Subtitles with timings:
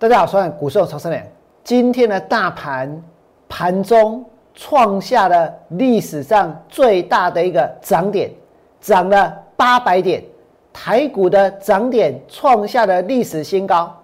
[0.00, 1.22] 大家好，我是股市曹生良。
[1.62, 3.04] 今天的大盘
[3.46, 8.30] 盘中创下了历史上最大的一个涨点，
[8.80, 10.24] 涨了八百点，
[10.72, 13.94] 台股的涨点创下了历史新高。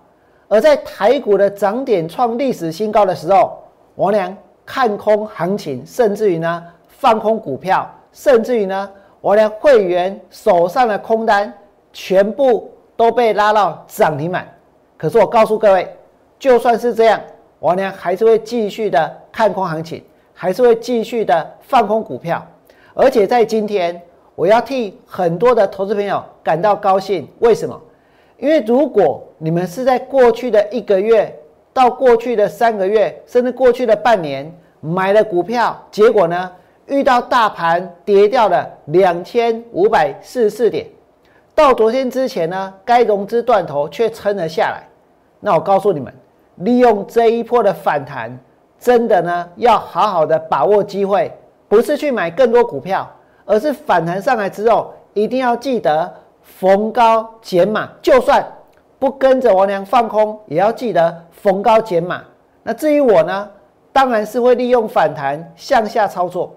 [0.49, 3.57] 而在台股的涨点创历史新高的时候，
[3.95, 8.91] 王良看空行情，甚至于呢放空股票，甚至于呢
[9.23, 11.51] 王良会员手上的空单
[11.91, 14.47] 全部都被拉到涨停板。
[14.97, 15.89] 可是我告诉各位，
[16.39, 17.21] 就算是这样，
[17.61, 22.45] 王良还是会继续的看空行情，还是会继续的放空股票。
[22.95, 24.01] 而且在今天，
[24.35, 27.29] 我要替很多的投资朋友感到高兴。
[27.41, 27.79] 为什么？
[28.39, 31.35] 因为如果你们是在过去的一个月
[31.73, 36.51] 到过去的三个月，甚至过去的半年买了股票，结果呢
[36.87, 40.87] 遇到大盘跌掉了两千五百四十四点，
[41.57, 44.87] 到昨天之前呢该融资断头却撑了下来，
[45.41, 46.15] 那我告诉你们，
[46.57, 48.39] 利用这一波的反弹，
[48.79, 53.11] 真的呢要好好的把握机会，不是去买更多股票，
[53.45, 56.15] 而是反弹上来之后一定要记得。
[56.49, 58.41] 逢高减码，就算
[59.01, 62.23] 不跟着王良放空，也要记得逢高减码。
[62.63, 63.51] 那至于我呢，
[63.93, 66.55] 当然是会利用反弹向下操作。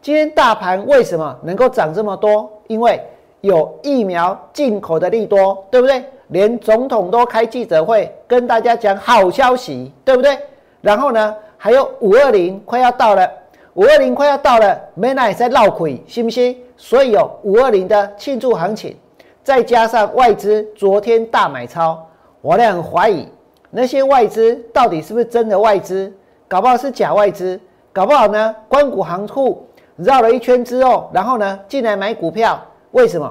[0.00, 2.48] 今天大盘为什么能够涨这么多？
[2.68, 3.04] 因为
[3.46, 6.04] 有疫苗进口的利多，对不对？
[6.28, 10.36] 连总统都开记者会跟大家讲好消息，对不对？
[10.80, 13.30] 然后呢，还有五二零快要到了，
[13.74, 16.56] 五二零快要到了，没奈在闹鬼，信不信？
[16.76, 18.96] 所以有五二零的庆祝行情。
[19.42, 22.04] 再加上外资昨天大买超，
[22.40, 23.28] 我俩很怀疑
[23.70, 26.12] 那些外资到底是不是真的外资，
[26.48, 27.60] 搞不好是假外资，
[27.92, 32.60] 搞不好呢，关谷行库绕了一圈之后，然后呢进来买股票，
[32.96, 33.30] 为什么？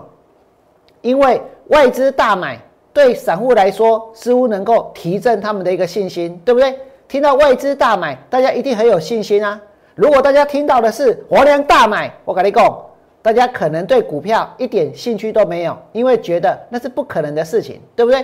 [1.02, 2.60] 因为外资大买
[2.94, 6.78] 对散户来说似乎能够提振他们的一个信心，对不对？
[7.08, 9.60] 听到外资大买，大家一定很有信心啊。
[9.96, 12.82] 如果大家听到的是我俩大买，我跟你讲。
[13.24, 18.24] 大家可能对股票一点兴趣都没有，因为觉得那是不可能的事情，对不对？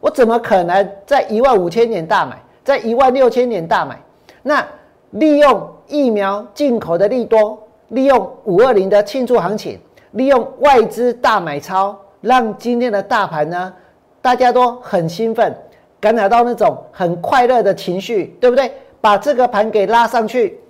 [0.00, 3.96] 我怎么可能在一万五千点大买，在一万六千点大买？
[4.42, 4.66] 那
[5.12, 7.56] 利用疫苗进口的利多，
[7.90, 9.78] 利用五二零的庆祝行情，
[10.12, 13.72] 利用外资大买超，让今天的大盘呢，
[14.20, 15.56] 大家都很兴奋，
[16.00, 18.72] 感染到那种很快乐的情绪，对不对？
[19.00, 20.60] 把这个盘给拉上去，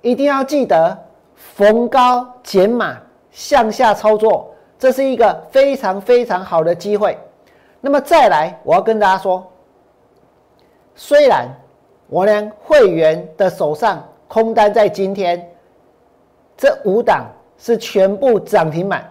[0.00, 0.96] 一定要记得
[1.34, 2.96] 逢高减码。
[3.34, 7.16] 向下操作，这是一个非常非常好的机会。
[7.80, 9.50] 那么再来，我要跟大家说，
[10.94, 11.48] 虽然
[12.08, 15.50] 我连会员的手上空单在今天
[16.58, 17.24] 这五档
[17.58, 19.08] 是全部涨停板，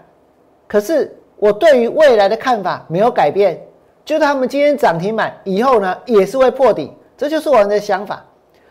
[0.67, 3.59] 可是我对于未来的看法没有改变，
[4.03, 8.25] 就他们今天涨停板以后呢，也是会破底，这就是我们的想法。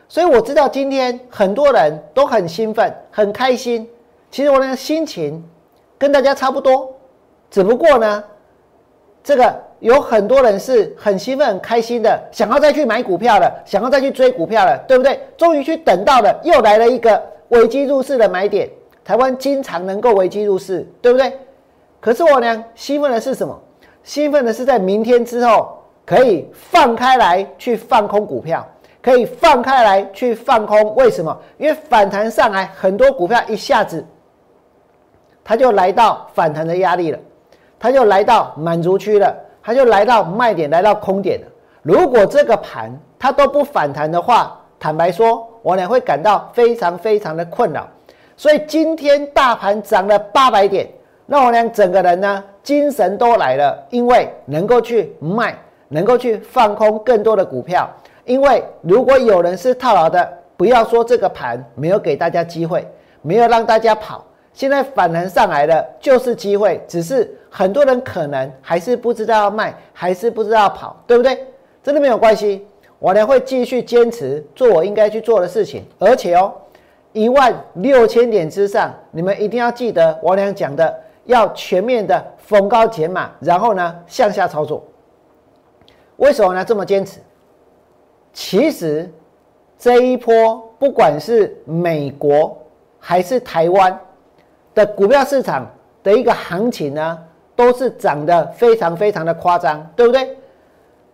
[0.08, 3.88] 所以我知道今天很多人都很兴奋，很开心。
[4.30, 5.42] 其实我的心情
[5.96, 6.92] 跟大家差不多，
[7.50, 8.24] 只不过呢，
[9.22, 15.20] 这个有很多人是很兴奋、很开心的，想要再去买股票了，想要再去追股票了，对不对？
[15.36, 18.68] 终于去等到了，又来了一个危机入市的买点。
[19.10, 21.36] 台湾经常能够危机入市，对不对？
[22.00, 23.60] 可是我呢，兴奋的是什么？
[24.04, 28.64] 兴奋的是在明天之后可以放开来去放空股票。
[29.02, 31.36] 可以放开来去放空，为什么？
[31.58, 34.06] 因为反弹上来，很多股票一下子。
[35.42, 37.18] 它就来到反弹的压力了，
[37.80, 41.46] 它就来到满足区了，它就来到卖点，来到空点了。
[41.82, 47.88] 如果这个盘它都不反弹的话，坦白说，我俩会感到非常非常的困扰。
[48.40, 50.88] 所以今天大盘涨了八百点，
[51.26, 55.54] 那我俩整个人呢精神都来了，因为能够去卖，
[55.88, 57.86] 能够去放空更多的股票。
[58.24, 62.88] 因为如果有人是套牢的，不要说这个盘没有给大家机会，
[63.20, 64.24] 没有让大家跑。
[64.54, 71.46] 现在反弹上来了，就是机会，只是很多人可能还是不知道要卖，还是不知道要跑，对不对？
[71.82, 72.66] 真的没有关系，
[73.00, 76.50] 我呢会继续坚持做我应该去做的事情，而且哦，
[77.12, 84.84] 一万六千点之上，你们一定要记得我俩讲的，要全面的逢高减码，然后呢向下操作。
[86.16, 87.20] 为什么呢这么坚持？
[88.32, 89.10] 其实
[89.78, 92.56] 这一波不管是美国
[92.98, 93.98] 还是台湾。
[94.72, 95.68] 的股票市场
[96.00, 97.18] 的一个行情呢，
[97.56, 100.38] 都是涨得非常非常的夸张，对不对？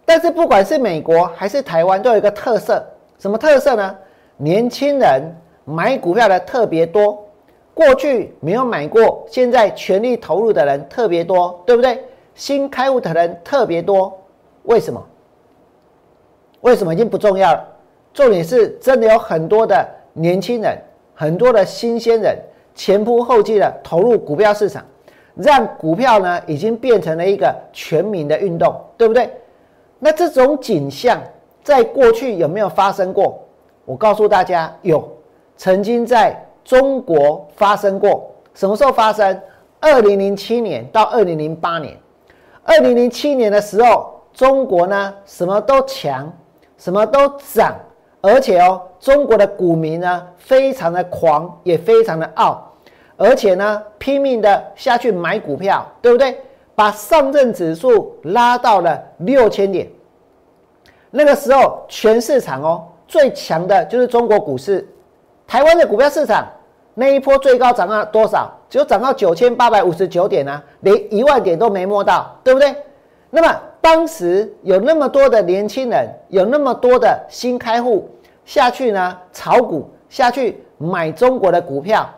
[0.05, 2.85] 但是不管是美国还是台湾，都有一个特色，
[3.19, 3.97] 什么特色呢？
[4.37, 5.23] 年轻人
[5.69, 7.27] 买股票的特别多，
[7.75, 12.03] 过去没有买过，现在全力投入的人特别多，对不对？
[12.37, 14.17] 新开户的人特别多，
[14.63, 15.05] 为什么？
[16.61, 17.69] 为什么已经不重要了？
[18.15, 20.79] 重点是真的有很多的年轻人，
[21.15, 22.39] 很多的新鲜人
[22.75, 24.85] 前仆后继的投入股票市场，
[25.35, 29.29] 让股票呢已经变成了一个全民的运动，对不对？
[29.99, 31.21] 那这种景象
[31.65, 33.43] 在过去有没有发生过？
[33.85, 35.16] 我告诉大家，有，
[35.57, 38.31] 曾经在中国发生过。
[38.55, 39.41] 什么时候发生？
[39.81, 41.97] 二零零七年到二零零八年。
[42.63, 46.33] 二零零七年的时候，中国呢什么都强，
[46.79, 47.77] 什么都涨。
[48.23, 52.73] 而且哦，中国的股民呢，非常的狂，也非常的傲，
[53.17, 56.41] 而且呢，拼命的下去买股票，对不对？
[56.75, 59.89] 把上证指数拉到了六千点。
[61.11, 64.85] 那个时候，全市场哦，最强的就是中国股市。
[65.47, 66.47] 台湾的股票市场
[66.95, 68.53] 那一波最高涨到多少？
[68.69, 72.75] 只有涨到九千八百五十九点啊，连一万点都没摸到，对不对？
[73.31, 78.09] 那么当时有那么多的年轻人，有那么多的新开户。
[78.45, 82.09] 下去呢，炒股下去买中国的股票，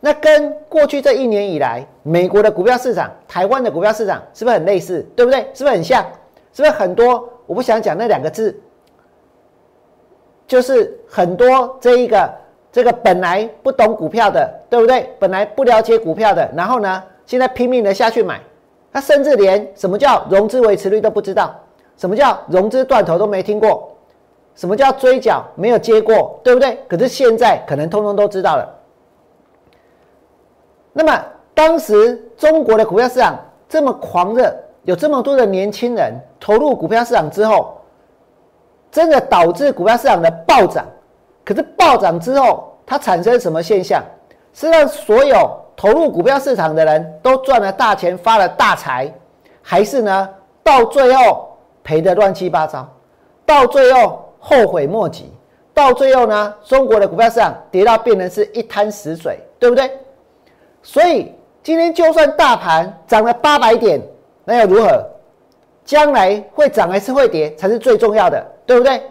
[0.00, 5.06] 那跟过去这一年以来美国的股票市场、台湾的股票市场是不是很类似？
[5.14, 5.40] 对不对？
[5.52, 6.02] 是不是很像？
[6.52, 7.28] 是不是很多？
[7.46, 8.58] 我不想讲那两个字，
[10.46, 12.32] 就是很多这一个
[12.74, 15.08] 这个本来不懂股票的，对不对？
[15.20, 18.40] 本来不了解股票的，然后呢，现在拼命的下去买，
[18.92, 21.54] 他甚至连什么叫融资维持率都不知道，
[21.96, 23.96] 什么叫融资断头都没听过。
[24.56, 26.76] 什么叫追缴没有接过，对不对？
[26.88, 28.68] 可是现在可能通通都知道了。
[30.92, 31.24] 那么
[31.54, 33.38] 当时中国的股票市场
[33.68, 37.80] 这么狂热，有这么多的年轻人投入股票市场之后，
[38.90, 40.84] 真的导致股票市场的暴涨。
[41.44, 44.02] 可是暴涨之后，它产生什么现象？
[44.52, 49.12] 是让所有投入股票市场的人都赚了大钱，发了大财，
[49.62, 50.28] 还是呢？
[50.62, 52.88] 到最后赔得乱七八糟，
[53.44, 54.20] 到最后。
[54.46, 55.32] 后悔莫及，
[55.72, 59.90] 到最后呢，中国的股票市场跌到变成是一滩死水，对不对？
[60.82, 63.98] 所以今天就算大盘涨了八百点，
[64.44, 65.02] 那又如何？
[65.82, 69.02] 将来会涨还是会跌才是最重要的，对不对？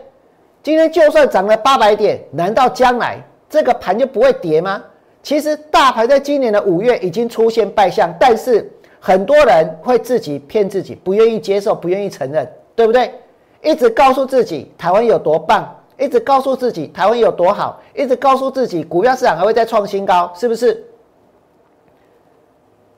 [0.64, 4.82] 今天就算涨了八百点，难道将来这个盘就不会跌吗？
[5.22, 13.14] 其实大盘在今年的五月已经出现败相，但是很多人会自己骗自己，不愿意接受，不愿意承认，对不对？
[13.62, 15.70] 一直告诉自己台湾有多棒，
[16.00, 20.82] 一直告诉自己台湾有多好，一直告诉自己股票市场还会再创新高，是不是？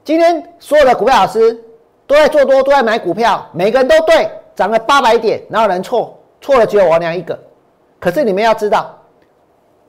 [0.03, 1.59] 今天所有的股票老师
[2.05, 6.15] 都在做多，都在买股票，每个人都对，涨了八百点，哪有人错？
[6.41, 7.37] 错了只有王良一个。
[8.05, 8.95] 可是你们要知道，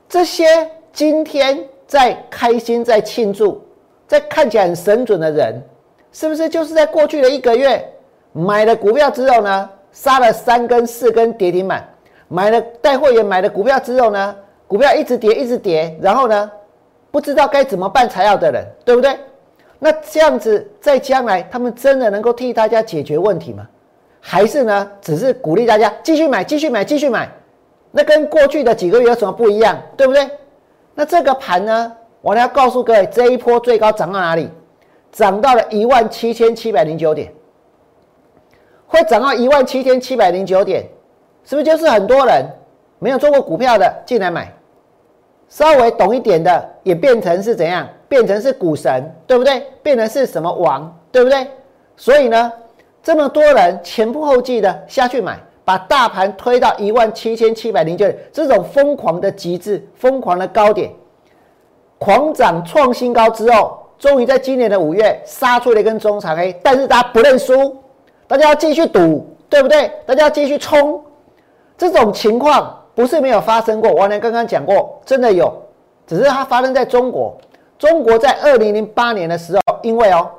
[0.09, 0.43] 这些
[0.91, 3.63] 今天在开心、在庆祝、
[4.07, 5.61] 在看起来很神准的人，
[6.11, 7.87] 是不是就是在过去的一个月
[8.31, 9.69] 买了股票之后呢？
[9.91, 11.87] 杀了三根四根跌停板，
[12.27, 14.35] 买了带会员买了股票之后呢，
[14.65, 16.51] 股票一直跌一直跌，然后呢，
[17.11, 19.15] 不知道该怎么办才要的人，对不对？
[19.77, 23.67] 那这样子在将来，他们真的能够替大家解决问题吗？
[24.19, 27.29] 还是呢，只是鼓励大家继续买，继续买，继续买？
[27.97, 29.75] 那跟过去的几个月有什么不一样？
[29.97, 30.29] 对不对？
[30.93, 31.91] 那这个盘呢，
[32.21, 34.51] 我要告诉各位，这一波最高涨到哪里？
[35.11, 37.33] 涨到了一万七千七百零九点。
[38.85, 40.87] 会涨到一万七千七百零九点，
[41.43, 42.45] 是不是就是很多人
[42.99, 44.53] 没有做过股票的进来买，
[45.49, 47.89] 稍微懂一点的也变成是怎样？
[48.07, 49.63] 变成是股神，对不对？
[49.81, 51.47] 变成是什么王，对不对？
[51.95, 52.53] 所以呢，
[53.01, 60.89] 这么多人前仆后继的下去买，把大盘推到一万七千七百零九点，这种疯狂的极致、疯狂的高点，
[61.99, 67.75] 狂涨创新高之后，终于在今年的五月杀出了一根中长黑，但是大家不认输。
[68.27, 69.91] 大家要继续赌，对不对？
[70.05, 71.03] 大家要继续冲，
[71.77, 73.91] 这种情况不是没有发生过。
[73.91, 75.53] 王良刚刚讲过，真的有，
[76.05, 77.37] 只是它发生在中国。
[77.77, 80.31] 中国在二零零八年的时候，因为哦，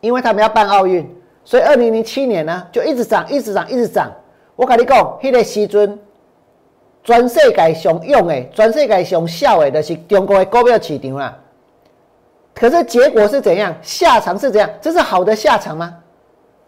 [0.00, 1.08] 因为他们要办奥运，
[1.44, 4.10] 所以二零零七年呢就一直涨，一直涨，一直涨。
[4.56, 5.98] 我跟你讲，那个时阵，
[7.02, 11.36] 全世界上用的、全世界上效的，就是中国的股票市场啦。
[12.54, 13.74] 可是结果是怎样？
[13.82, 14.70] 下场是怎样？
[14.80, 15.94] 这是好的下场吗？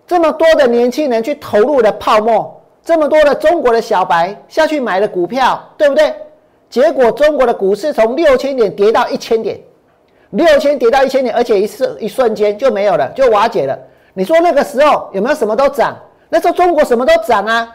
[0.07, 6.13] 这么多的年轻人去投入了泡沫，这么多的中国的小白下去买了股票，对不对？
[6.69, 9.61] 结果中国的股市从六千点跌到一千点，
[10.31, 13.79] 六千跌到一千点，而且一瞬一瞬间就没有了，就瓦解了。
[14.19, 15.95] 你说那个时候有没有什么都涨？
[16.31, 17.71] 那时候中国什么都涨啊，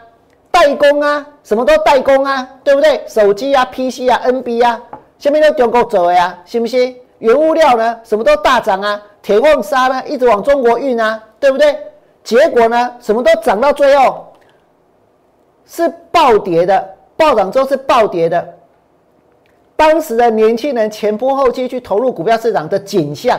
[0.50, 3.00] 代工啊，什么都代工啊，对不对？
[3.06, 4.82] 手机啊、PC 啊、NB 啊，
[5.20, 6.96] 下面都中国走呀，信不信？
[7.20, 11.78] 原物料呢，什么都大涨啊，铁矿砂呢，一直往中国运啊，对不对？
[12.24, 14.26] 结果呢，什么都涨到最后，
[15.64, 18.44] 是暴跌的，暴涨之后是暴跌的。
[19.76, 23.38] 当时的年轻人前仆后继去投入股票市场的景象，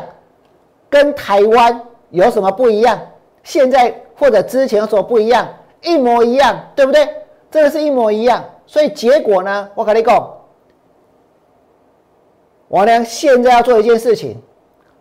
[0.90, 1.82] 跟台湾
[2.22, 3.00] 有什么不一样？
[3.44, 5.48] 现在或者之前有什么不一样？
[5.82, 7.08] 一模一样，对不对？
[7.52, 8.44] 真的是一模一样。
[8.66, 9.70] 所以结果呢？
[9.76, 10.34] 我跟你讲，
[12.70, 14.42] 王良现在要做一件事情，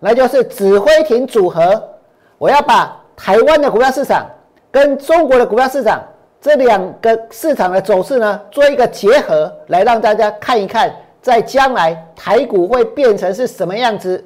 [0.00, 1.90] 那就是指挥庭组合。
[2.38, 4.26] 我要把台湾的股票市场
[4.70, 6.02] 跟中国的股票市场
[6.40, 14.24] 这两个市场的走势呢，做一个结合，来让大家看一看，在将来台股会变成是什么样子。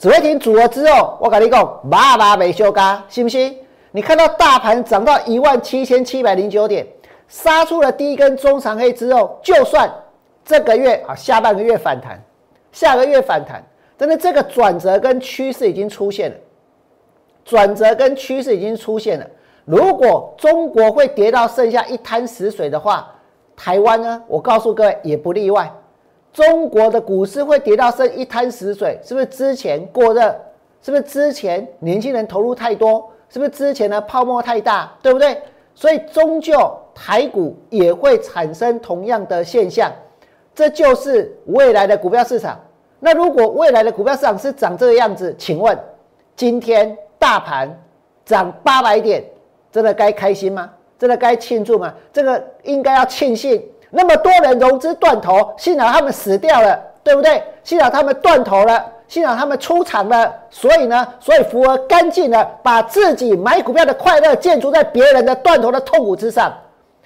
[0.00, 3.54] 紫微庭组合之后，我跟你讲，麻麻没修嘎，信不信？
[3.90, 6.86] 你看到大盘涨到一万七千七百零九点，
[7.28, 9.92] 杀出了第一根中长黑之后，就算
[10.42, 12.18] 这个月啊下半个月反弹，
[12.72, 13.62] 下个月反弹，
[13.98, 16.36] 但是这个转折跟趋势已经出现了，
[17.44, 19.26] 转折跟趋势已经出现了。
[19.66, 23.06] 如果中国会跌到剩下一滩死水的话，
[23.54, 24.22] 台湾呢？
[24.26, 25.70] 我告诉各位也不例外。
[26.32, 30.34] 中国的股市会跌到剩一滩死水，是不是之前过热？
[30.82, 33.10] 是不是之前年轻人投入太多？
[33.28, 34.90] 是不是之前的泡沫太大？
[35.02, 35.40] 对不对？
[35.74, 39.90] 所以终究台股也会产生同样的现象，
[40.54, 42.58] 这就是未来的股票市场。
[42.98, 45.78] 那如果未来的股票市场是长这个样子，请问
[46.36, 47.68] 今天大盘
[48.24, 49.24] 涨八百点，
[49.70, 50.70] 真的该开心吗？
[50.98, 51.94] 真的该庆祝吗？
[52.12, 53.62] 这个应该要庆幸。
[53.90, 57.42] 那么多人融资断头，幸好他们死掉了，对不对？
[57.64, 66.56] 幸好他们断头了，幸好他们出场了，所以呢，所以福尔干净的把自己买股票的快乐建筑在别人的断头的痛苦之上，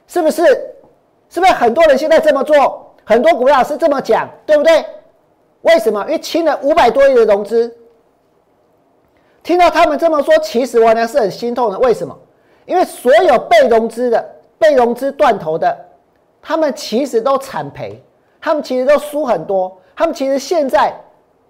[0.07, 0.43] 是不是？
[1.31, 2.95] 是不是很多人现在这么做？
[3.05, 4.85] 很多股票是这么讲，对不对？
[5.63, 6.05] 为什么？
[6.05, 7.75] 因为清了五百多亿的融资。
[9.43, 11.79] 听到他们这么说，其实我呢是很心痛的。
[11.79, 12.17] 为什么？
[12.67, 14.25] 因为所有被融资的、
[14.59, 15.77] 被融资断头的。
[16.47, 17.99] 他们其实都惨赔，
[18.39, 20.95] 他们其实都输很多，他们其实现在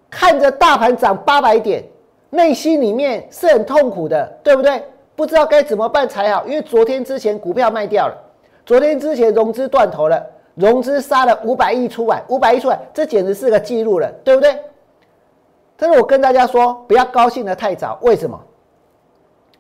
[0.08, 1.82] 看着大盘涨八百点，
[2.30, 4.80] 内心里面是很痛苦的，对不对？
[5.16, 8.14] 不知道该怎么办才好，因为昨天之前股票卖掉了，
[8.64, 10.24] 昨天之前融资断头了，
[10.54, 14.56] 融资杀了五百亿出来，五百亿出来，这简直是个记录了，对不对？
[15.76, 18.40] 但是我跟大家说，不要高兴的太早，为什么？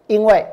[0.06, 0.46] 因为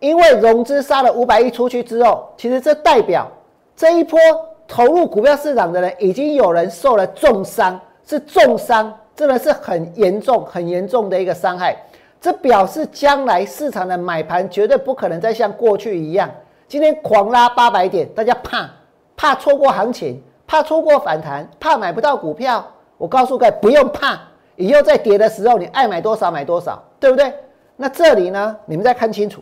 [0.00, 3.30] 因为融资杀了五百亿出去之后，其实这代表。
[3.80, 4.20] 这一波
[4.68, 11.74] 投入股票市场的人，已经有人受了重伤，是重伤，真的是很严重、很严重的一个伤害。
[12.20, 16.30] 这表示将来市场的买盘绝对不可能再像过去一样，
[16.68, 18.68] 今天狂拉八百点，大家怕
[19.16, 22.62] 怕错过行情，怕错过反弹，怕买不到股票。
[22.98, 24.20] 我告诉各位，不用怕，
[24.56, 27.32] 以后在跌的时候，你爱买多少买多少，对不对？
[27.76, 29.40] 那这里呢，你们再看清楚，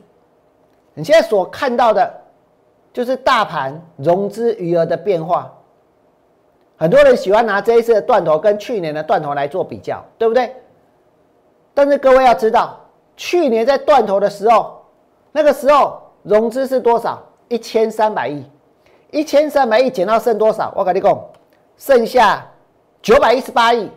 [0.95, 2.09] 你现在所看到的。
[2.93, 5.53] 就是大盘融资余额的变化，
[6.77, 10.53] 很多人喜欢拿这一次的断头跟去年的断头来做比较，对不对？
[11.75, 12.81] 但是各位要知道，
[13.17, 14.83] 去年在断头的时候，
[15.31, 17.23] 那个时候融资是多少？
[17.49, 18.45] 一千三百亿，
[19.11, 20.73] 一千三百亿减到剩多少？
[20.75, 21.25] 我跟你讲，
[21.77, 22.45] 剩下
[23.01, 23.89] 九百一十八亿，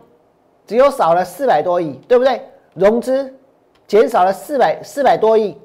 [0.68, 2.42] 只有少了四百多亿，对不对？
[2.76, 3.34] 融资
[3.88, 5.58] 减少了四百四百多亿，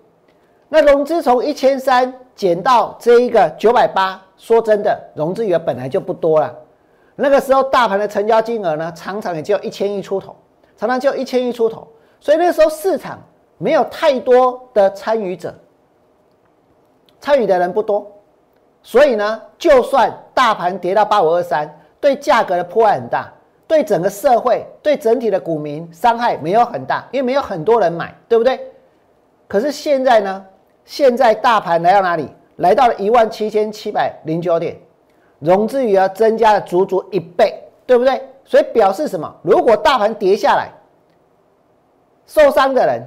[0.69, 2.15] 那融资从一千三。
[2.37, 6.55] 减到这一个九百八，说真的，融资余额本来就不多了。
[7.17, 10.37] 那个时候大盘的成交金额呢，常常也就一千亿出头，
[10.77, 11.89] 常常就一千亿出头。
[12.21, 13.19] 所以那时候市场
[13.57, 15.55] 没有太多的参与者，
[17.19, 18.07] 参与的人不多。
[18.83, 23.33] 所以呢，就算大盘跌到八五二三，对价格的破坏很大，
[23.67, 28.61] 对整个社会、对整体的股民伤害没有很大，因为没有很多人买，对不对？
[29.49, 30.45] 可是现在呢？
[30.87, 32.27] 现在大盘来到哪里？
[32.57, 34.75] 来到了一万七千七百零九点，
[35.41, 38.23] 融资余额增加了足足一倍，对不对？
[38.47, 39.31] 所以表示什么？
[39.43, 40.71] 如果大盘跌下来，
[42.27, 43.03] 受伤的人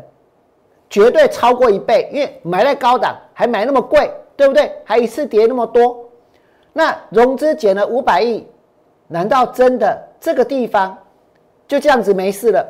[0.87, 4.71] 绝对超过一倍，因为买在高档还买那么贵，对不对？
[4.85, 6.05] 还一次跌那么多，
[6.73, 8.45] 那融资减了五百亿，
[9.07, 10.95] 难道真的这个地方
[11.67, 12.63] 就这样子没事了？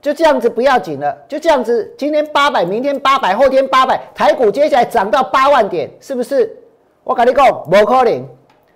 [0.00, 6.56] 就这样子不要紧了，就这样子，今天八百，明天八百，后天八百，台股接下来涨到八万点，是不是？
[7.02, 8.24] 我跟你讲，不可能。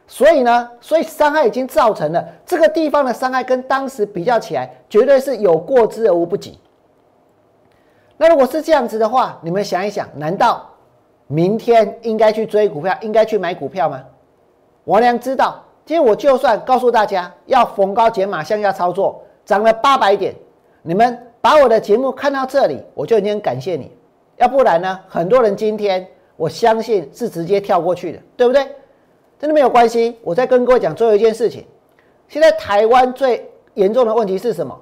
[0.09, 6.59] 所以呢，所以伤害已经造成了，这个地方的伤害跟当时比较起来，绝对是有过之而无不及。
[8.17, 10.69] 那如果是这样子的话，你们想一想，难道
[11.29, 14.03] 明天应该去追股票，应该去买股票吗？
[14.85, 20.35] 王良知道，今天我就算告诉大家要逢高减码向下操作，涨了八百点。
[20.83, 23.91] 你们把我的节目看到这里，我就已经感谢你。
[24.37, 26.07] 要不然呢，很多人今天
[26.37, 28.67] 我相信是直接跳过去的，对不对？
[29.39, 30.17] 真的没有关系。
[30.23, 31.65] 我再跟各位讲最后一件事情，
[32.29, 34.79] 现在台湾最严重的问题是什么？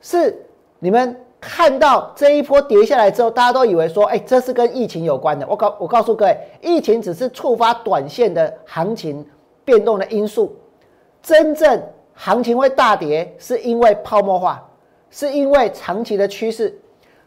[0.00, 0.34] 是
[0.78, 5.46] 你们看到这一波跌下来之后，大家都以为说，哎，这是跟疫情有关的。
[5.46, 9.26] 我告我告诉各位，疫情只是触发短线的行情
[9.64, 10.54] 变动的因素，
[11.22, 11.82] 真正
[12.14, 14.66] 行情会大跌，是因为泡沫化，
[15.14, 16.76] 是因为长期的趋势。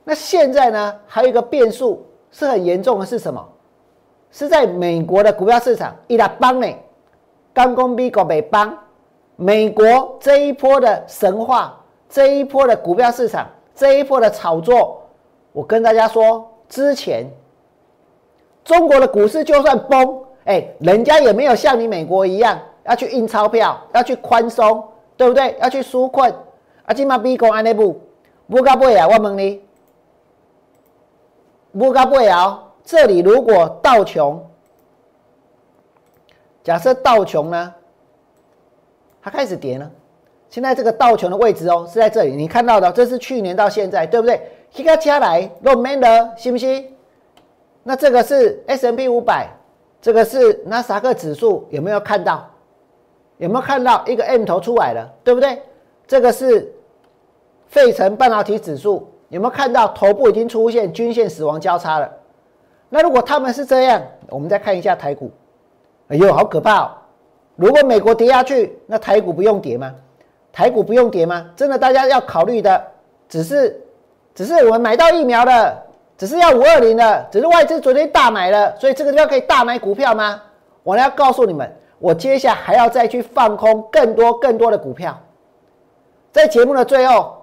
[0.03, 3.48] 那现在呢，还有一个变数是很严重的，是什么？
[4.29, 6.67] 是在美国的股票市场，伊拉邦呢，
[7.53, 8.77] 刚公比国美邦，
[9.38, 15.01] 美国这一波的神话，这一波的股票市场，这一波的炒作，
[15.53, 17.25] 我跟大家说，之前
[18.65, 24.84] 中国的股市就算崩，哎，人家也没有像你美国一样要去印钞票，要去宽松，
[25.15, 25.58] 对不对？
[25.62, 26.34] 要去纾困，
[26.88, 28.01] 啊，今嘛美国安尼不，
[28.48, 29.62] 不搞不啊，我问你。
[31.77, 34.44] 不高不摇，这里如果道琼，
[36.63, 37.74] 假设道琼呢，
[39.22, 39.91] 它开始跌呢，
[40.50, 44.41] 现在这个道琼的位置哦是在这里，你看到的，这是去年到现在，对不对？
[44.75, 46.96] 一个加来落没了，信不信？
[47.84, 49.50] 那这个是 S M P 五百，
[50.01, 52.50] 这个是纳斯达克指数，有没有看到？
[53.39, 55.62] 有没有看到一个 M 头出来了，对不对？
[56.08, 56.74] 这个是
[57.67, 59.12] 费城半导体指数。
[59.29, 62.09] 有没有看到头部已经出现均线死亡交叉了？
[62.88, 65.29] 那如果他们是这样，我们再看一下台股。
[66.07, 66.83] 哎呦，好可怕！
[66.83, 66.91] 哦！
[67.57, 69.93] 如果美国跌下去，那台股不用跌吗？
[70.53, 71.45] 台股不用跌吗？
[71.57, 72.81] 真的，大家要考虑的
[73.27, 73.81] 只是，
[74.33, 75.77] 只是我们买到疫苗了，
[76.17, 80.41] 只是要五二零的，只是外资昨天大买了，所以这个地方可以大买股票吗？
[80.83, 81.69] 我要告诉你们，
[82.00, 85.19] 我接下来还要再去放空更多更多的股票。
[86.31, 87.33] 在节目的最后。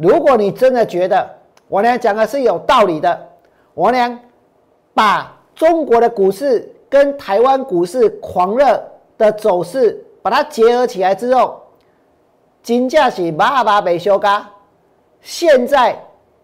[0.00, 1.28] 如果你真的觉得
[1.68, 3.28] 我娘讲的是有道理的，
[3.74, 4.18] 我娘
[4.94, 8.82] 把中国的股市跟台湾股市狂热
[9.18, 11.60] 的走势把它结合起来之后，
[12.62, 14.48] 金价是马马被修嘎。
[15.20, 15.94] 现在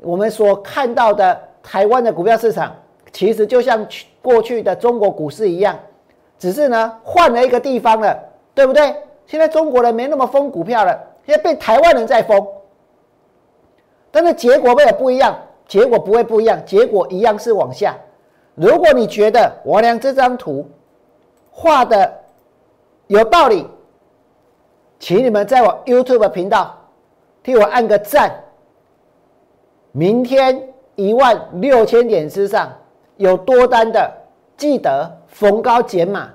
[0.01, 2.77] 我们所看到的台湾的股票市场，
[3.11, 5.75] 其实就像去过去的中国股市一样，
[6.39, 8.15] 只是呢换了一个地方了，
[8.55, 8.95] 对不对？
[9.27, 12.47] 现在中国人没那么疯股票了，现在被台湾人在疯。
[14.17, 15.37] 但是结果会有不一样，
[15.69, 17.95] 结果不会不一样，结果一样是往下。
[18.55, 20.67] 如果你觉得我俩这张图
[21.51, 22.11] 画的
[23.09, 23.67] 有道理，
[24.99, 26.75] 请你们在我 YouTube 频道
[27.43, 28.43] 替我按个赞。
[29.93, 32.73] 明天一万六千点之上
[33.19, 34.11] 有多单的，
[34.57, 36.31] 记得逢高减码。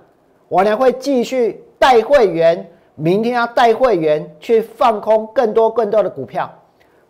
[0.49, 6.47] 我俩会继续带会员，明天要带会员去放空更多更多的股票。